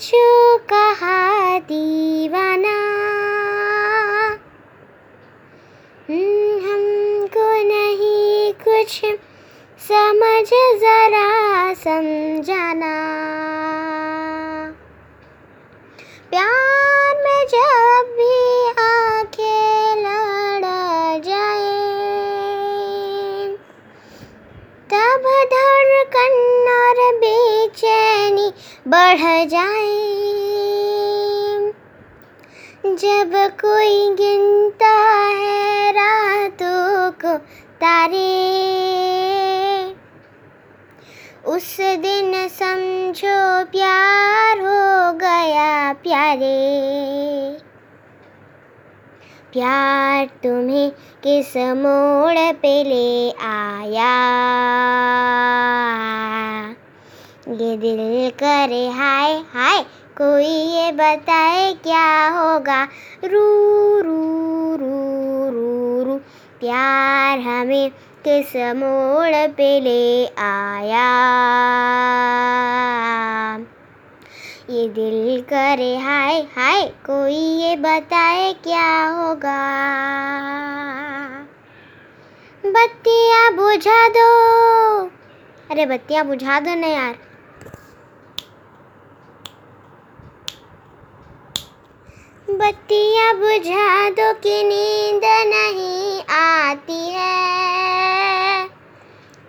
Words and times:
जो 0.00 0.58
कहा 0.58 1.58
दीवाना। 1.58 2.74
हम्म, 6.10 6.58
हमको 6.58 7.52
नहीं 7.68 8.52
कुछ 8.52 9.00
समझ 9.88 10.48
जरा 10.80 11.74
समझाना। 11.74 13.55
बढ़ 28.88 29.48
जाए। 29.48 29.96
जब 32.96 33.32
कोई 33.60 34.14
गिनता 34.14 34.92
है 35.28 35.92
रातों 35.92 37.10
को 37.12 37.36
तारे, 37.82 38.26
उस 41.46 41.76
दिन 41.80 42.48
समझो 42.48 43.64
प्यार 43.64 44.58
हो 44.58 45.12
गया 45.12 45.92
प्यारे। 45.92 46.56
प्यार 49.52 50.26
तुम्हें 50.26 50.90
किस 51.22 51.56
मोड़ 51.56 52.52
पे 52.52 52.84
ले 52.84 53.30
आया? 53.30 54.16
ये 57.48 57.76
दिल 57.76 58.30
करे, 58.30 58.88
हाय 58.88 59.32
हाय। 59.32 59.82
कोई 60.16 60.46
ये 60.46 60.92
बताए 60.92 61.72
क्या 61.72 62.28
होगा? 62.28 62.88
रू 63.24 63.42
रू 64.00 64.76
रू 64.76 65.50
रू 65.50 66.04
रू। 66.04 66.16
प्यार 66.60 67.38
हमें 67.38 67.90
किस 68.26 68.56
मोड़ 68.56 69.46
पे 69.48 69.80
ले 69.80 70.26
आया? 70.26 71.06
ये 74.70 74.88
दिल 74.88 75.40
करे, 75.42 75.96
हाय 75.96 76.40
हाय। 76.40 76.82
कोई 76.82 77.36
ये 77.36 77.76
बताए 77.76 78.52
क्या 78.52 79.08
होगा? 79.08 79.60
बत्तियाँ 82.66 83.54
बुझा 83.54 84.08
दो। 84.08 84.30
अरे 85.70 85.86
बत्तियाँ 85.86 86.26
बुझा 86.26 86.60
दो 86.60 86.74
ना 86.74 86.86
यार। 86.86 87.18
बत्तियाँ 92.50 93.34
बुझा 93.34 94.10
दो 94.10 94.32
कि 94.32 94.62
नींद 94.62 95.20
नहीं 95.24 96.20
आती 96.36 97.08
है। 97.08 98.64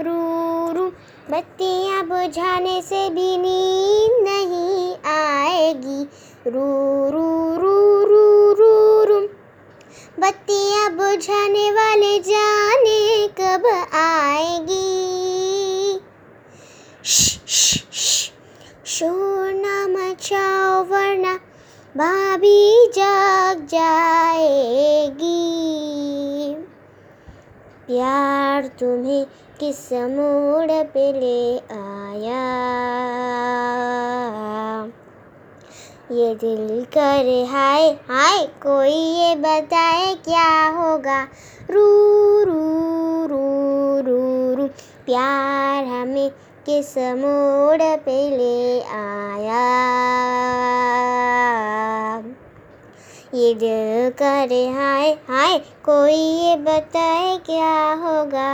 रू 0.00 0.72
रू 0.72 0.86
बत्तियाँ 1.30 2.04
बुझाने 2.06 2.82
से 2.82 3.10
भी 3.10 3.36
नींद 3.38 4.28
नहीं 4.28 4.94
आएगी। 5.12 6.02
रू 6.46 7.10
रू 7.10 7.56
रू 7.56 8.04
रू 8.04 8.52
रू 8.52 9.04
रू। 9.04 9.20
बत्तियाँ 10.18 10.90
बुझाने 10.90 11.70
वाले 11.70 12.18
जाने 12.18 13.28
कब 13.28 13.66
आएगी? 13.94 15.33
भाभी 21.96 22.86
जाग 22.86 23.66
जाएगी। 23.66 25.24
प्यार 27.86 28.66
तुम्हें 28.66 29.26
किस 29.60 29.92
मोड़ 29.92 30.70
पे 30.70 31.12
ले 31.12 31.58
आया? 31.58 32.40
ये 36.12 36.34
दिल 36.34 36.84
करे 36.84 37.44
हाय 37.44 37.88
हाय, 37.88 38.46
कोई 38.46 38.94
ये 38.94 39.36
बताए 39.36 40.14
क्या 40.14 40.68
होगा? 40.68 41.22
रू 41.70 41.86
रू 42.44 42.60
रू 43.26 43.44
रू 44.00 44.54
रू। 44.54 44.68
प्यार 45.06 45.84
हमें 45.84 46.30
किस 46.66 46.98
मोड़ 46.98 47.96
पे 47.96 48.30
ले 48.30 48.80
आया? 48.80 50.03
ये 53.34 53.54
दिल 53.54 54.10
करे, 54.10 54.68
हाय 54.68 55.10
हाय, 55.10 55.58
कोई 55.58 56.14
ये 56.14 56.56
बताए 56.56 57.36
क्या 57.36 57.92
होगा? 57.92 58.50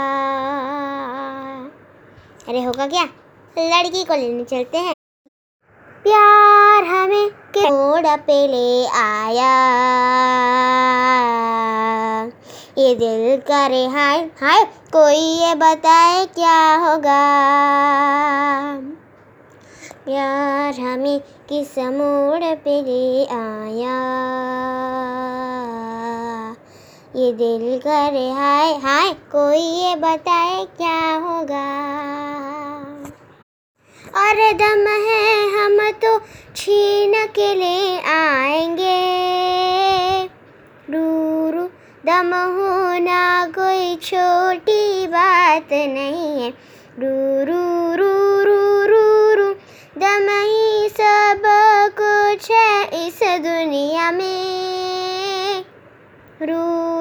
अरे 2.47 2.63
होगा 2.63 2.87
क्या? 2.87 3.03
लड़की 3.59 4.03
को 4.03 4.13
लेने 4.13 4.43
चलते 4.43 4.77
हैं। 4.77 4.93
प्यार 6.03 6.83
हमें 6.83 7.29
के 7.29 7.69
मोड़ 7.69 8.17
पे 8.17 8.47
ले 8.47 8.87
आया। 8.87 9.53
ये 12.77 12.95
दिल 12.95 13.41
करे, 13.41 13.85
हाय 13.87 14.19
हाय, 14.19 14.63
कोई 14.93 15.17
ये 15.17 15.55
बताए 15.55 16.25
क्या 16.25 16.75
होगा? 16.75 17.21
प्यार 20.05 20.73
हमें 20.79 21.19
किस 21.19 21.77
मोड़ 21.77 22.55
पे 22.55 22.81
ले 22.81 23.25
आया। 23.25 23.90
ये 27.21 27.31
दिल 27.31 27.79
करे 27.79 28.31
हाय 28.31 28.73
हाय, 28.73 29.13
कोई 29.13 29.59
ये 29.59 29.95
बताए 29.95 30.65
क्या 30.65 31.15
होगा? 31.15 31.65
और 34.15 34.53
दम 34.53 34.87
है, 34.87 35.49
हम 35.49 35.91
तो 35.91 36.19
छीन 36.55 37.13
के 37.25 37.55
ले 37.55 37.97
आएँगे। 37.99 39.01
रूरू, 40.89 41.63
दम 42.05 42.33
होना 42.35 43.45
कोई 43.45 43.95
छोटी 43.95 45.07
बात 45.07 45.69
नहीं 45.71 46.41
है। 46.41 46.49
रूरू 46.99 47.95
रू 47.95 48.43
रू 48.43 48.85
रू 48.85 49.33
रू 49.33 49.53
दम 49.97 50.29
ही 50.29 50.89
सब 50.89 51.41
कुछ 52.01 52.51
है 52.51 53.07
इस 53.07 53.19
दुनिया 53.23 54.11
में। 54.11 54.41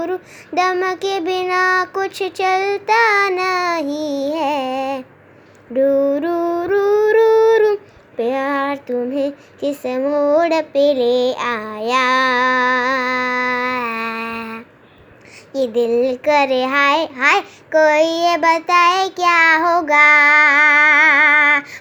रूरू 0.00 0.16
दम 0.54 0.94
के 0.94 1.20
बिना 1.20 1.84
कुछ 1.84 2.22
चलता 2.22 3.28
नहीं 3.28 4.32
है। 4.32 5.00
रू 5.72 6.18
रू 6.18 6.66
रू 6.66 7.10
रू 7.10 7.56
रू, 7.58 7.76
प्यार 8.16 8.76
तुम्हें 8.76 9.32
किस 9.60 9.86
मोड़ 9.86 10.62
पे 10.62 10.94
ले 10.94 11.32
आया? 11.32 12.06
ये 15.56 15.66
दिल 15.66 16.16
करे 16.24 16.64
हाय 16.64 17.04
हाय, 17.18 17.40
कोई 17.74 18.02
ये 18.02 18.36
बताए 18.38 19.08
क्या 19.08 19.56
होगा? 19.62 20.02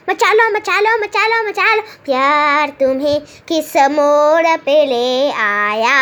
मचा 0.10 0.32
लो 0.34 0.50
मचा 0.56 0.80
लो 0.80 0.98
मचा 1.04 1.26
लो 1.28 1.44
मचा 1.50 1.76
लो 1.76 1.82
प्यार 2.06 2.70
तुम्हें 2.80 3.20
किस 3.48 3.76
मोड़ 3.92 4.56
पे 4.66 4.86
ले 4.86 5.32
आया? 5.42 5.98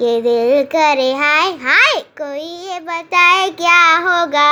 ये 0.00 0.20
दिल 0.20 0.64
करे 0.72 1.12
हाय 1.14 1.50
हाय, 1.66 2.00
कोई 2.20 2.48
ये 2.68 2.80
बताए 2.80 3.50
क्या 3.60 3.82
होगा? 4.08 4.50